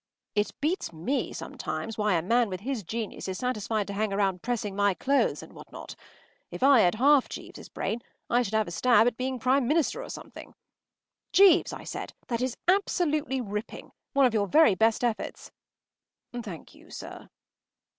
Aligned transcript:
It 0.33 0.59
beats 0.61 0.91
me 0.91 1.31
sometimes 1.31 1.95
why 1.95 2.15
a 2.15 2.23
man 2.23 2.49
with 2.49 2.61
his 2.61 2.81
genius 2.81 3.27
is 3.27 3.37
satisfied 3.37 3.85
to 3.85 3.93
hang 3.93 4.11
around 4.11 4.41
pressing 4.41 4.75
my 4.75 4.95
clothes 4.95 5.43
and 5.43 5.53
what 5.53 5.71
not. 5.71 5.95
If 6.49 6.63
I 6.63 6.79
had 6.79 6.95
half 6.95 7.29
Jeeves’s 7.29 7.69
brain, 7.69 8.01
I 8.27 8.41
should 8.41 8.55
have 8.55 8.67
a 8.67 8.71
stab 8.71 9.05
at 9.05 9.15
being 9.15 9.37
Prime 9.37 9.67
Minister 9.67 10.01
or 10.01 10.09
something. 10.09 10.55
“Jeeves,” 11.33 11.71
I 11.71 11.83
said, 11.83 12.13
“that 12.29 12.41
is 12.41 12.57
absolutely 12.67 13.41
ripping! 13.41 13.91
One 14.13 14.25
of 14.25 14.33
your 14.33 14.47
very 14.47 14.73
best 14.73 15.03
efforts.” 15.03 15.51
“Thank 16.33 16.73
you, 16.73 16.89
sir. 16.89 17.29